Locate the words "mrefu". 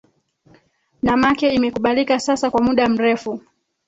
2.89-3.41